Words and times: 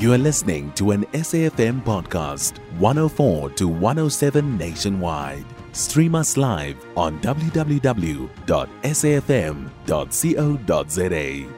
You 0.00 0.12
are 0.14 0.18
listening 0.18 0.72
to 0.76 0.92
an 0.92 1.04
SAFM 1.12 1.84
podcast, 1.84 2.56
104 2.78 3.50
to 3.50 3.68
107 3.68 4.56
nationwide. 4.56 5.44
Stream 5.72 6.14
us 6.14 6.38
live 6.38 6.82
on 6.96 7.20
www.safm.co.za 7.20 7.74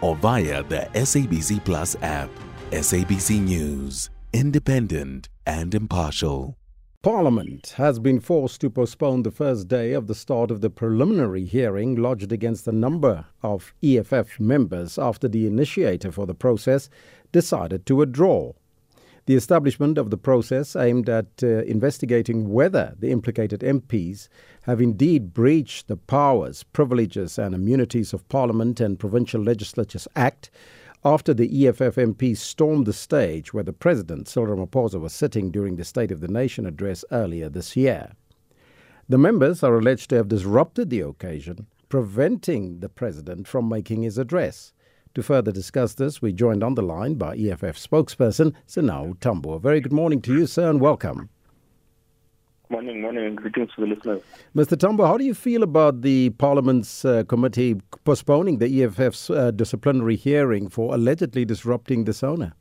or 0.00 0.16
via 0.16 0.62
the 0.64 0.88
SABC 0.94 1.64
Plus 1.64 1.94
app. 2.02 2.30
SABC 2.72 3.40
News, 3.40 4.10
independent 4.32 5.28
and 5.46 5.72
impartial. 5.72 6.56
Parliament 7.04 7.74
has 7.76 7.98
been 7.98 8.18
forced 8.18 8.62
to 8.62 8.70
postpone 8.70 9.22
the 9.22 9.30
first 9.30 9.68
day 9.68 9.92
of 9.92 10.06
the 10.06 10.14
start 10.14 10.50
of 10.50 10.62
the 10.62 10.70
preliminary 10.70 11.44
hearing 11.44 11.96
lodged 11.96 12.32
against 12.32 12.66
a 12.66 12.72
number 12.72 13.26
of 13.42 13.74
EFF 13.82 14.40
members 14.40 14.98
after 14.98 15.28
the 15.28 15.46
initiator 15.46 16.10
for 16.10 16.24
the 16.26 16.34
process 16.34 16.88
decided 17.34 17.84
to 17.84 17.96
withdraw. 17.96 18.52
The 19.26 19.34
establishment 19.34 19.98
of 19.98 20.10
the 20.10 20.16
process 20.16 20.76
aimed 20.76 21.08
at 21.08 21.42
uh, 21.42 21.64
investigating 21.64 22.52
whether 22.52 22.94
the 22.98 23.10
implicated 23.10 23.60
MPs 23.60 24.28
have 24.62 24.80
indeed 24.80 25.34
breached 25.34 25.88
the 25.88 25.96
powers, 25.96 26.62
privileges, 26.62 27.38
and 27.38 27.54
immunities 27.54 28.12
of 28.12 28.28
Parliament 28.28 28.80
and 28.80 28.98
Provincial 28.98 29.42
Legislatures 29.42 30.06
Act 30.14 30.50
after 31.04 31.34
the 31.34 31.66
EFF 31.66 31.96
MPs 31.96 32.36
stormed 32.36 32.86
the 32.86 32.92
stage 32.92 33.52
where 33.52 33.64
the 33.64 33.72
President, 33.72 34.28
Cyril 34.28 34.56
Ramaphosa, 34.56 35.00
was 35.00 35.12
sitting 35.12 35.50
during 35.50 35.76
the 35.76 35.84
State 35.84 36.12
of 36.12 36.20
the 36.20 36.28
Nation 36.28 36.66
address 36.66 37.04
earlier 37.10 37.48
this 37.48 37.76
year. 37.76 38.12
The 39.08 39.18
members 39.18 39.62
are 39.62 39.76
alleged 39.76 40.08
to 40.10 40.16
have 40.16 40.28
disrupted 40.28 40.88
the 40.88 41.00
occasion, 41.00 41.66
preventing 41.88 42.80
the 42.80 42.88
President 42.88 43.48
from 43.48 43.68
making 43.68 44.02
his 44.02 44.18
address. 44.18 44.72
To 45.14 45.22
further 45.22 45.52
discuss 45.52 45.94
this, 45.94 46.20
we 46.20 46.32
joined 46.32 46.64
on 46.64 46.74
the 46.74 46.82
line 46.82 47.14
by 47.14 47.36
EFF 47.36 47.78
spokesperson 47.78 48.52
Sinawo 48.66 49.16
Thambo. 49.18 49.54
A 49.54 49.58
very 49.60 49.80
good 49.80 49.92
morning 49.92 50.20
to 50.22 50.32
you, 50.32 50.44
sir, 50.44 50.68
and 50.68 50.80
welcome. 50.80 51.28
Morning, 52.68 53.00
morning. 53.00 53.36
Greetings 53.36 53.70
to 53.76 53.82
the 53.82 53.86
listeners. 53.86 54.22
Mr. 54.56 54.76
Thambo, 54.76 55.06
how 55.06 55.16
do 55.16 55.24
you 55.24 55.34
feel 55.34 55.62
about 55.62 56.02
the 56.02 56.30
Parliament's 56.30 57.04
uh, 57.04 57.22
committee 57.28 57.80
postponing 58.02 58.58
the 58.58 58.82
EFF's 58.82 59.30
uh, 59.30 59.52
disciplinary 59.52 60.16
hearing 60.16 60.68
for 60.68 60.92
allegedly 60.92 61.44
disrupting 61.44 62.06
the 62.06 62.12
SONA? 62.12 62.52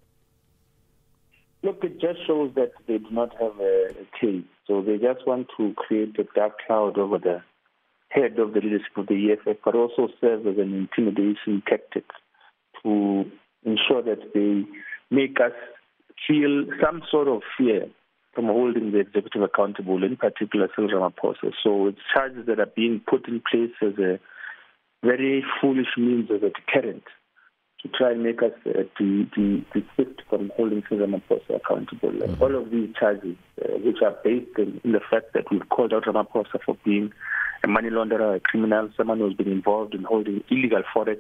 Look, 1.64 1.84
it 1.84 2.00
just 2.00 2.20
shows 2.28 2.52
that 2.54 2.74
they 2.86 3.00
do 3.00 3.10
not 3.10 3.32
have 3.42 3.60
a, 3.60 3.96
a 4.00 4.20
case. 4.22 4.46
So 4.68 4.84
they 4.84 4.98
just 4.98 5.26
want 5.26 5.48
to 5.58 5.74
create 5.76 6.20
a 6.20 6.26
dark 6.36 6.54
cloud 6.68 7.00
over 7.00 7.18
the 7.18 7.42
head 8.10 8.38
of 8.38 8.54
the 8.54 8.60
leadership 8.60 8.96
of 8.96 9.08
the 9.08 9.32
EFF, 9.32 9.58
but 9.66 9.74
also 9.74 10.10
serve 10.22 10.46
as 10.46 10.60
an 10.60 10.76
intimidation 10.76 11.64
tactic 11.68 12.06
to 12.84 13.26
ensure 13.66 14.02
that 14.04 14.34
they 14.34 14.64
make 15.10 15.38
us 15.40 15.54
feel 16.28 16.66
some 16.82 17.02
sort 17.10 17.28
of 17.28 17.42
fear 17.58 17.88
from 18.34 18.46
holding 18.46 18.92
the 18.92 19.00
executive 19.00 19.42
accountable, 19.44 20.04
in 20.04 20.18
particular 20.18 20.68
Cyril 20.76 20.90
Ramaphosa. 20.92 21.52
So 21.64 21.88
it's 21.88 22.00
charges 22.14 22.46
that 22.48 22.60
are 22.60 22.72
being 22.76 23.02
put 23.08 23.28
in 23.28 23.42
place 23.50 23.72
as 23.82 23.98
a 24.00 24.20
very 25.04 25.44
foolish 25.62 25.98
means 25.98 26.32
of 26.32 26.44
a 26.44 26.50
deterrent 26.50 27.04
to 27.82 27.90
try 27.90 28.12
and 28.12 28.24
make 28.24 28.42
us 28.42 28.54
uh, 28.66 28.84
de- 28.98 29.26
de- 29.26 29.66
desist 29.74 30.22
from 30.30 30.52
holding 30.56 30.84
Cyril 30.90 31.08
Ramaphosa 31.08 31.58
accountable. 31.58 32.12
Mm-hmm. 32.12 32.42
All 32.42 32.56
of 32.56 32.72
these 32.72 32.90
charges, 33.00 33.36
uh, 33.62 33.78
which 33.84 33.98
are 34.02 34.16
based 34.24 34.58
in, 34.58 34.82
in, 34.84 34.94
the 34.94 35.02
fact 35.12 35.34
that 35.34 35.52
we've 35.52 35.68
called 35.70 35.94
out 35.94 36.06
Ramaphosa 36.06 36.60
for 36.66 36.78
being 36.84 37.12
a 37.64 37.68
money 37.68 37.90
launderer, 37.90 38.38
a 38.38 38.40
criminal, 38.40 38.90
someone 38.98 39.20
who's 39.20 39.36
been 39.36 39.52
involved 39.52 39.94
in 39.94 40.04
holding 40.04 40.44
illegal 40.50 40.82
forex 40.96 41.20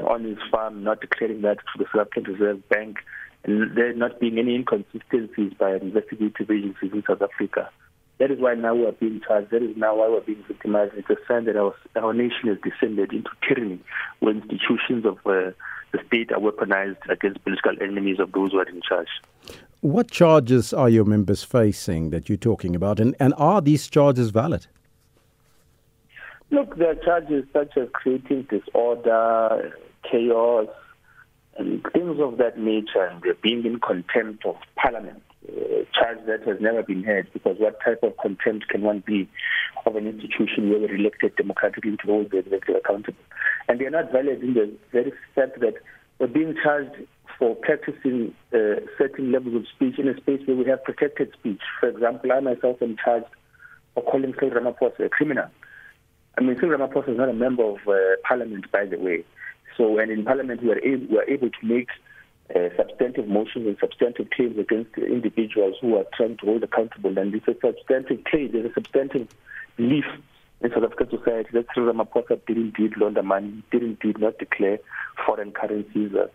on 0.00 0.24
his 0.24 0.38
farm, 0.50 0.82
not 0.84 1.00
declaring 1.00 1.42
that 1.42 1.58
to 1.58 1.78
the 1.78 1.84
South 1.92 2.08
African 2.08 2.32
Reserve 2.32 2.68
Bank, 2.68 2.98
and 3.44 3.76
there 3.76 3.92
not 3.94 4.20
being 4.20 4.38
any 4.38 4.54
inconsistencies 4.54 5.52
by 5.58 5.74
investigative 5.76 6.50
agencies 6.50 6.92
in 6.92 7.02
South 7.06 7.22
Africa. 7.22 7.70
That 8.18 8.30
is 8.30 8.38
why 8.38 8.54
now 8.54 8.74
we 8.74 8.86
are 8.86 8.92
being 8.92 9.20
charged. 9.26 9.50
That 9.50 9.62
is 9.62 9.76
now 9.76 9.96
why 9.96 10.08
we 10.08 10.16
are 10.16 10.20
being 10.20 10.44
victimized. 10.46 10.94
It's 10.96 11.10
a 11.10 11.16
sign 11.26 11.46
that 11.46 11.56
our, 11.56 11.74
our 11.96 12.14
nation 12.14 12.48
has 12.48 12.58
descended 12.62 13.12
into 13.12 13.30
tyranny, 13.46 13.80
where 14.20 14.34
institutions 14.34 15.04
of 15.04 15.18
uh, 15.26 15.50
the 15.92 15.98
state 16.06 16.30
are 16.32 16.38
weaponized 16.38 17.08
against 17.08 17.42
political 17.44 17.72
enemies 17.80 18.20
of 18.20 18.32
those 18.32 18.52
who 18.52 18.58
are 18.58 18.68
in 18.68 18.80
charge. 18.88 19.08
What 19.80 20.10
charges 20.10 20.72
are 20.72 20.88
your 20.88 21.04
members 21.04 21.42
facing 21.42 22.10
that 22.10 22.28
you're 22.28 22.38
talking 22.38 22.74
about, 22.74 23.00
and, 23.00 23.14
and 23.20 23.34
are 23.36 23.60
these 23.60 23.88
charges 23.88 24.30
valid? 24.30 24.66
Look, 26.50 26.76
there 26.76 26.90
are 26.90 26.94
charges 26.94 27.44
such 27.52 27.76
as 27.76 27.88
creating 27.92 28.46
disorder, 28.50 29.76
chaos, 30.10 30.68
and 31.56 31.82
things 31.92 32.18
of 32.20 32.38
that 32.38 32.58
nature, 32.58 33.04
and 33.04 33.22
being 33.42 33.64
in 33.64 33.80
contempt 33.80 34.44
of 34.44 34.56
parliament, 34.76 35.22
a 35.48 35.86
charge 35.94 36.18
that 36.26 36.42
has 36.46 36.60
never 36.60 36.82
been 36.82 37.02
heard, 37.04 37.28
because 37.32 37.56
what 37.58 37.78
type 37.84 38.02
of 38.02 38.16
contempt 38.18 38.68
can 38.68 38.82
one 38.82 39.02
be 39.06 39.28
of 39.86 39.96
an 39.96 40.06
institution 40.06 40.70
where 40.70 40.80
we're 40.80 40.96
elected 40.96 41.34
democratically 41.36 41.96
to 41.96 42.06
hold 42.06 42.30
the 42.30 42.38
executive 42.38 42.82
accountable? 42.84 43.18
And 43.68 43.80
they're 43.80 43.90
not 43.90 44.12
valid 44.12 44.42
in 44.42 44.54
the 44.54 44.72
very 44.92 45.12
fact 45.34 45.60
that 45.60 45.74
we're 46.18 46.26
being 46.26 46.54
charged 46.62 46.96
for 47.38 47.54
practicing 47.56 48.34
uh, 48.52 48.80
certain 48.98 49.32
levels 49.32 49.56
of 49.56 49.66
speech 49.74 49.98
in 49.98 50.08
a 50.08 50.16
space 50.16 50.40
where 50.46 50.56
we 50.56 50.64
have 50.66 50.84
protected 50.84 51.32
speech. 51.32 51.60
For 51.80 51.88
example, 51.88 52.32
I 52.32 52.40
myself 52.40 52.80
am 52.82 52.96
charged 53.02 53.26
for 53.94 54.02
calling 54.02 54.34
Cyril 54.38 54.60
Ramaphosa 54.62 55.06
a 55.06 55.08
criminal. 55.08 55.46
I 56.36 56.40
mean, 56.40 56.56
Cyril 56.58 56.78
Ramaphosa 56.78 57.10
is 57.10 57.18
not 57.18 57.28
a 57.28 57.34
member 57.34 57.62
of 57.62 57.78
uh, 57.86 58.16
parliament, 58.26 58.70
by 58.72 58.86
the 58.86 58.98
way. 58.98 59.24
So, 59.76 59.98
and 59.98 60.10
in 60.10 60.24
Parliament, 60.24 60.62
we 60.62 60.70
are 60.70 60.78
able, 60.78 61.06
we 61.06 61.18
are 61.18 61.28
able 61.28 61.50
to 61.50 61.66
make 61.66 61.88
uh, 62.54 62.68
substantive 62.76 63.26
motions 63.28 63.66
and 63.66 63.76
substantive 63.80 64.30
claims 64.30 64.58
against 64.58 64.96
individuals 64.98 65.76
who 65.80 65.96
are 65.96 66.04
trying 66.16 66.36
to 66.38 66.46
hold 66.46 66.62
accountable. 66.62 67.16
And 67.18 67.34
it's 67.34 67.48
a 67.48 67.56
substantive 67.60 68.24
claim, 68.24 68.52
there's 68.52 68.70
a 68.70 68.74
substantive 68.74 69.28
belief 69.76 70.04
in 70.60 70.70
South 70.70 70.84
African 70.84 71.18
society 71.18 71.50
that 71.52 71.66
Cyril 71.74 71.92
Ramaphosa 71.92 72.40
did 72.46 72.56
indeed 72.56 72.96
launder 72.96 73.22
money, 73.22 73.62
did 73.70 73.82
indeed 73.82 74.18
not 74.18 74.38
declare 74.38 74.78
foreign 75.26 75.52
currencies 75.52 76.12
uh, 76.14 76.26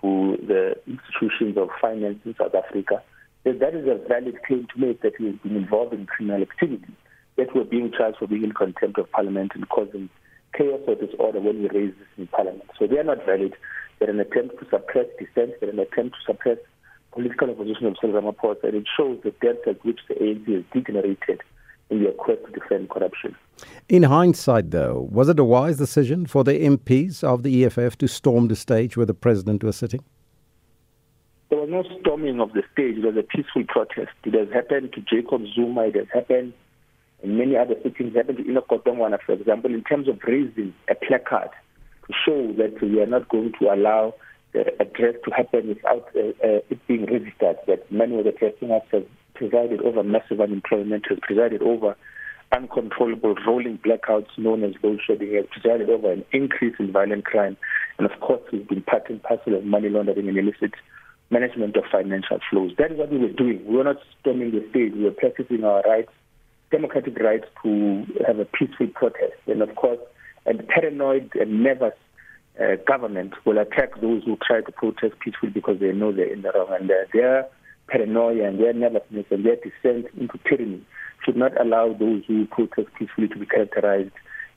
to 0.00 0.36
the 0.46 0.76
institutions 0.86 1.56
of 1.56 1.70
finance 1.80 2.18
in 2.24 2.34
South 2.36 2.54
Africa. 2.54 3.02
That, 3.44 3.60
that 3.60 3.74
is 3.74 3.86
a 3.86 4.06
valid 4.08 4.42
claim 4.46 4.66
to 4.74 4.80
make 4.80 5.02
that 5.02 5.14
he 5.18 5.26
has 5.26 5.36
been 5.36 5.56
involved 5.56 5.92
in 5.92 6.06
criminal 6.06 6.42
activity, 6.42 6.92
that 7.36 7.54
we're 7.54 7.64
being 7.64 7.92
charged 7.96 8.18
for 8.18 8.26
being 8.26 8.44
in 8.44 8.52
contempt 8.52 8.98
of 8.98 9.10
Parliament 9.10 9.52
and 9.54 9.68
causing 9.68 10.08
chaos 10.56 10.80
or 10.86 10.94
disorder 10.94 11.40
when 11.40 11.62
we 11.62 11.68
raise 11.68 11.94
this 11.98 12.08
in 12.16 12.26
Parliament. 12.28 12.70
So 12.78 12.86
they 12.86 12.98
are 12.98 13.04
not 13.04 13.24
valid. 13.26 13.54
They're 13.98 14.10
an 14.10 14.20
attempt 14.20 14.58
to 14.60 14.66
suppress 14.70 15.06
dissent. 15.18 15.52
They're 15.60 15.70
an 15.70 15.78
attempt 15.78 16.16
to 16.16 16.32
suppress 16.32 16.58
political 17.12 17.50
opposition 17.50 17.86
of 17.86 17.96
Cyril 18.00 18.20
Ramaphosa, 18.20 18.64
and 18.64 18.74
it 18.74 18.86
shows 18.96 19.18
the 19.22 19.30
depth 19.30 19.66
at 19.66 19.84
which 19.84 20.00
the 20.08 20.14
ANC 20.14 20.54
has 20.54 20.64
degenerated 20.72 21.40
in 21.90 22.02
their 22.02 22.12
quest 22.12 22.40
to 22.46 22.52
defend 22.52 22.90
corruption. 22.90 23.36
In 23.88 24.04
hindsight, 24.04 24.70
though, 24.70 25.08
was 25.10 25.28
it 25.28 25.38
a 25.38 25.44
wise 25.44 25.76
decision 25.76 26.26
for 26.26 26.42
the 26.42 26.52
MPs 26.52 27.22
of 27.22 27.42
the 27.42 27.64
EFF 27.64 27.96
to 27.98 28.08
storm 28.08 28.48
the 28.48 28.56
stage 28.56 28.96
where 28.96 29.06
the 29.06 29.14
president 29.14 29.62
was 29.62 29.76
sitting? 29.76 30.02
There 31.50 31.58
was 31.58 31.68
no 31.70 31.84
storming 32.00 32.40
of 32.40 32.52
the 32.52 32.62
stage. 32.72 32.96
It 32.98 33.04
was 33.04 33.16
a 33.16 33.22
peaceful 33.22 33.64
protest. 33.68 34.12
It 34.24 34.34
has 34.34 34.52
happened 34.52 34.92
to 34.94 35.00
Jacob 35.02 35.42
Zuma. 35.54 35.82
It 35.82 35.96
has 35.96 36.06
happened 36.12 36.52
and 37.24 37.38
many 37.38 37.56
other 37.56 37.74
cities 37.82 38.12
happened 38.14 38.40
in 38.40 38.54
Kotongwana, 38.54 39.18
for 39.24 39.32
example, 39.32 39.74
in 39.74 39.82
terms 39.82 40.08
of 40.08 40.20
raising 40.26 40.74
a 40.90 40.94
placard 40.94 41.48
to 42.06 42.12
show 42.24 42.52
that 42.58 42.80
we 42.82 43.00
are 43.00 43.06
not 43.06 43.28
going 43.30 43.52
to 43.58 43.72
allow 43.72 44.14
the 44.52 44.64
address 44.78 45.14
to 45.24 45.30
happen 45.30 45.68
without 45.68 46.08
uh, 46.14 46.20
uh, 46.46 46.60
it 46.70 46.86
being 46.86 47.06
registered, 47.06 47.56
that 47.66 47.90
many 47.90 48.18
of 48.18 48.24
the 48.24 48.32
testing 48.32 48.70
us 48.70 48.82
have 48.92 49.06
presided 49.34 49.80
over 49.80 50.02
massive 50.02 50.40
unemployment, 50.40 51.06
has 51.08 51.18
presided 51.22 51.62
over 51.62 51.96
uncontrollable 52.52 53.34
rolling 53.46 53.78
blackouts 53.78 54.28
known 54.36 54.62
as 54.62 54.74
load 54.82 55.00
shedding, 55.04 55.34
has 55.34 55.46
presided 55.50 55.88
over 55.88 56.12
an 56.12 56.24
increase 56.32 56.74
in 56.78 56.92
violent 56.92 57.24
crime, 57.24 57.56
and 57.98 58.08
of 58.08 58.20
course 58.20 58.42
has 58.52 58.62
been 58.62 58.82
part 58.82 59.08
and 59.08 59.22
parcel 59.22 59.56
of 59.56 59.64
money 59.64 59.88
laundering 59.88 60.28
and 60.28 60.38
illicit 60.38 60.72
management 61.30 61.74
of 61.76 61.84
financial 61.90 62.38
flows. 62.50 62.72
That 62.78 62.92
is 62.92 62.98
what 62.98 63.10
we 63.10 63.18
were 63.18 63.32
doing. 63.32 63.64
We 63.66 63.76
were 63.76 63.84
not 63.84 63.96
storming 64.20 64.52
the 64.52 64.64
stage. 64.70 64.92
We 64.94 65.04
were 65.04 65.10
practicing 65.10 65.64
our 65.64 65.80
rights 65.82 66.12
democratic 66.70 67.18
right 67.18 67.44
to 67.62 68.06
have 68.26 68.38
a 68.38 68.44
peaceful 68.44 68.86
protest. 68.88 69.34
And 69.46 69.62
of 69.62 69.74
course, 69.76 69.98
a 70.46 70.54
paranoid 70.54 71.30
and 71.34 71.62
nervous 71.62 71.94
uh, 72.60 72.76
government 72.86 73.34
will 73.44 73.58
attack 73.58 74.00
those 74.00 74.22
who 74.24 74.38
try 74.46 74.60
to 74.60 74.72
protest 74.72 75.14
peacefully 75.20 75.52
because 75.52 75.80
they 75.80 75.92
know 75.92 76.12
they're 76.12 76.32
in 76.32 76.42
the 76.42 76.52
wrong. 76.54 76.68
And 76.78 76.90
uh, 76.90 76.94
their 77.12 77.46
paranoia 77.88 78.48
and 78.48 78.60
their 78.60 78.72
nervousness 78.72 79.26
and 79.30 79.44
their 79.44 79.56
descent 79.56 80.06
into 80.16 80.38
tyranny 80.48 80.82
should 81.24 81.36
not 81.36 81.58
allow 81.60 81.92
those 81.92 82.22
who 82.26 82.46
protest 82.46 82.88
peacefully 82.98 83.28
to 83.28 83.38
be 83.38 83.46
characterized 83.46 84.12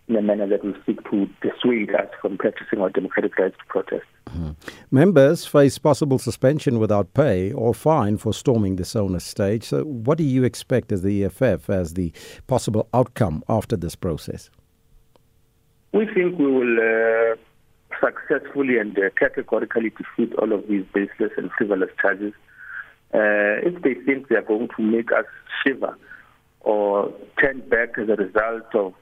in 0.08 0.16
a 0.16 0.22
manner 0.22 0.48
that 0.48 0.64
will 0.64 0.76
seek 0.86 1.04
to 1.12 1.28
dissuade 1.42 1.94
us 1.94 2.08
from 2.22 2.38
practicing 2.38 2.80
our 2.80 2.90
democratic 2.90 3.38
rights 3.38 3.58
to 3.60 3.66
protest. 3.66 4.06
Mm-hmm. 4.30 4.52
Members 4.92 5.46
face 5.46 5.78
possible 5.78 6.18
suspension 6.18 6.80
without 6.80 7.14
pay 7.14 7.52
or 7.52 7.74
fine 7.74 8.18
for 8.18 8.34
storming 8.34 8.78
the 8.78 8.86
SONA 8.86 9.20
stage. 9.20 9.64
So, 9.64 9.84
what 9.84 10.18
do 10.18 10.24
you 10.24 10.44
expect 10.44 10.92
as 10.92 11.02
the 11.02 11.26
EFF 11.26 11.70
as 11.70 11.94
the 11.96 12.14
possible 12.48 12.88
outcome 12.94 13.44
after 13.50 13.76
this 13.76 13.96
process? 13.96 14.50
We 15.92 16.06
think 16.06 16.38
we 16.38 16.52
will 16.52 16.78
uh, 16.80 17.36
successfully 18.00 18.78
and 18.78 18.98
uh, 18.98 19.10
categorically 19.18 19.92
defeat 19.92 20.34
all 20.36 20.54
of 20.54 20.68
these 20.68 20.86
baseless 20.94 21.32
and 21.38 21.52
frivolous 21.58 21.90
charges. 22.02 22.34
Uh, 23.14 23.64
if 23.64 23.82
they 23.84 23.94
think 23.94 24.28
they 24.28 24.36
are 24.36 24.42
going 24.42 24.70
to 24.76 24.82
make 24.82 25.12
us 25.12 25.26
shiver 25.64 25.98
or 26.62 27.14
turn 27.42 27.62
back 27.70 27.98
as 27.98 28.10
a 28.10 28.16
result 28.16 28.76
of 28.76 28.94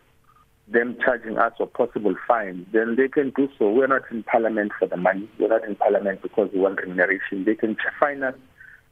them 0.67 0.97
charging 1.03 1.38
us 1.38 1.53
or 1.59 1.67
possible 1.67 2.15
fines, 2.27 2.65
then 2.73 2.95
they 2.95 3.07
can 3.07 3.31
do 3.35 3.47
so. 3.57 3.69
We're 3.69 3.88
not 3.88 4.01
in 4.12 4.23
parliament 4.23 4.71
for 4.79 4.88
the 4.88 4.97
money. 4.97 5.29
We're 5.39 5.50
not 5.50 5.63
in 5.63 5.75
parliament 5.75 6.21
because 6.21 6.50
we 6.53 6.59
want 6.59 6.81
remuneration. 6.81 7.45
They 7.45 7.56
can 7.56 7.77
fine 8.00 8.23
us 8.23 8.35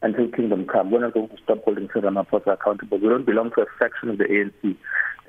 until 0.04 0.28
kingdom 0.30 0.68
come. 0.68 0.92
We're 0.92 1.02
not 1.02 1.14
going 1.14 1.30
to 1.30 1.38
stop 1.44 1.64
holding 1.64 1.90
Cyril 1.92 2.12
Ramaphosa 2.12 2.54
accountable. 2.54 3.00
We 3.00 3.10
don't 3.10 3.26
belong 3.26 3.52
to 3.52 3.62
a 3.62 3.66
faction 3.80 4.10
of 4.10 4.18
the 4.18 4.26
ANC 4.26 4.76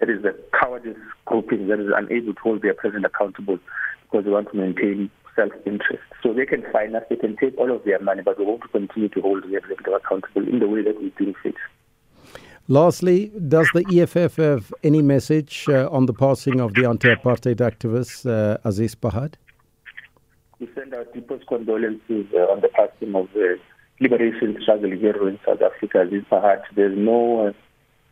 that 0.00 0.11
is 0.11 0.25
a 0.25 0.35
cowardice 0.58 0.99
grouping 1.25 1.69
that 1.69 1.81
is 1.81 1.91
unable 1.96 2.35
to 2.35 2.41
hold 2.41 2.62
their 2.62 2.75
president 2.75 3.06
accountable 3.06 3.58
because 4.02 4.25
they 4.25 4.31
want 4.31 4.50
to 4.50 4.56
maintain 4.56 5.11
self-interest. 5.37 6.02
So 6.23 6.32
they 6.32 6.46
can 6.46 6.64
fine 6.73 6.94
us, 6.94 7.05
they 7.08 7.17
can 7.17 7.37
take 7.37 7.56
all 7.56 7.75
of 7.75 7.85
their 7.85 8.00
money, 8.00 8.23
but 8.23 8.38
we 8.38 8.44
want 8.44 8.62
to 8.62 8.69
continue 8.69 9.08
to 9.11 9.20
hold 9.20 9.44
the 9.44 9.56
executive 9.56 9.94
accountable 9.94 10.46
in 10.46 10.58
the 10.58 10.69
way 10.69 10.82
that 10.82 11.00
we 11.00 11.11
deem 11.19 11.35
fit. 11.43 11.55
Lastly, 12.69 13.31
does 13.46 13.69
the 13.75 13.84
EFF 13.93 14.37
have 14.37 14.72
any 14.82 15.02
message 15.02 15.66
uh, 15.69 15.87
on 15.90 16.06
the 16.06 16.14
passing 16.14 16.61
of 16.61 16.72
the 16.72 16.88
anti-apartheid 16.88 17.56
activist 17.56 18.25
uh, 18.25 18.56
Aziz 18.64 18.94
Pahad? 18.94 19.34
We 20.58 20.70
send 20.75 20.94
our 20.94 21.05
deepest 21.12 21.46
condolences 21.46 22.25
uh, 22.32 22.50
on 22.50 22.62
the 22.62 22.69
passing 22.69 23.14
of 23.14 23.28
the 23.34 23.58
liberation 24.00 24.56
struggle 24.62 24.90
hero 24.93 25.26
in 25.26 25.38
South 25.44 25.61
Africa, 25.61 26.06
Aziz 26.06 26.25
Pahad. 26.32 26.62
There's 26.75 26.96
no 26.96 27.49
uh, 27.49 27.52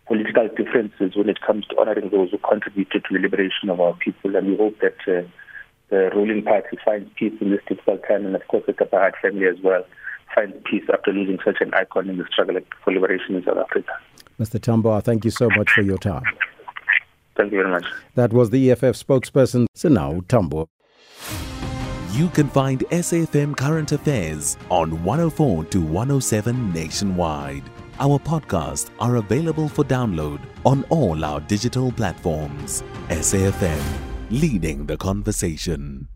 political 0.06 0.48
differences 0.48 1.16
when 1.16 1.30
it 1.30 1.40
comes 1.40 1.66
to 1.68 1.80
honoring 1.80 2.10
those 2.10 2.32
who 2.32 2.38
contributed 2.38 3.04
to 3.06 3.14
the 3.14 3.20
liberation 3.20 3.70
of 3.70 3.80
our 3.80 3.94
people, 3.94 4.36
and 4.36 4.48
we 4.48 4.56
hope 4.58 4.78
that 4.80 4.98
uh, 5.08 5.26
the 5.88 6.10
ruling 6.14 6.42
party 6.42 6.76
finds 6.84 7.08
peace 7.16 7.32
in 7.40 7.52
this 7.52 7.60
difficult 7.66 8.02
time, 8.06 8.26
and 8.26 8.36
of 8.36 8.46
course 8.48 8.64
the 8.66 8.74
Pahad 8.74 9.12
family 9.22 9.46
as 9.46 9.56
well 9.64 9.82
finds 10.34 10.56
peace 10.70 10.84
after 10.92 11.10
losing 11.10 11.38
such 11.42 11.56
an 11.60 11.72
icon 11.72 12.10
in 12.10 12.18
the 12.18 12.24
struggle 12.30 12.58
for 12.84 12.92
liberation 12.92 13.36
in 13.36 13.44
South 13.44 13.56
Africa. 13.56 13.92
Mr. 14.42 14.58
Thambo, 14.58 15.00
thank 15.02 15.24
you 15.24 15.30
so 15.30 15.48
much 15.56 15.70
for 15.70 15.82
your 15.82 15.98
time. 15.98 16.24
Thank 17.36 17.52
you 17.52 17.58
very 17.58 17.70
much. 17.70 17.86
That 18.16 18.32
was 18.32 18.50
the 18.50 18.72
EFF 18.72 18.96
spokesperson, 19.06 19.66
Sinawo 19.76 20.22
Thambo. 20.26 20.66
You 22.12 22.28
can 22.28 22.48
find 22.48 22.80
SAFM 22.90 23.56
Current 23.56 23.92
Affairs 23.92 24.58
on 24.68 25.02
104 25.04 25.64
to 25.66 25.80
107 25.80 26.72
nationwide. 26.72 27.62
Our 28.00 28.18
podcasts 28.18 28.90
are 28.98 29.16
available 29.16 29.68
for 29.68 29.84
download 29.84 30.40
on 30.66 30.84
all 30.90 31.24
our 31.24 31.40
digital 31.40 31.92
platforms. 31.92 32.82
SAFM, 33.08 33.82
leading 34.30 34.86
the 34.86 34.96
conversation. 34.96 36.08